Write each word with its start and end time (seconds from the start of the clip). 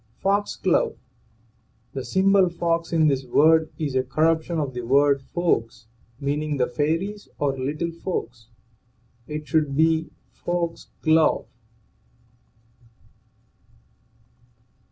FOXGLOVE. 0.19 0.97
The 1.93 2.03
syllable 2.03 2.49
fox 2.49 2.91
in 2.91 3.05
this 3.07 3.23
word 3.23 3.69
is 3.77 3.93
a 3.93 4.01
corrup 4.01 4.41
tion 4.41 4.57
of 4.59 4.73
the 4.73 4.81
word 4.81 5.21
folks, 5.21 5.85
meaning 6.19 6.57
the 6.57 6.65
fairies 6.65 7.29
or" 7.37 7.55
little 7.59 7.91
folks." 7.91 8.47
It 9.27 9.47
should 9.47 9.75
be 9.77 10.09
folks' 10.31 10.87
glove. 11.03 11.45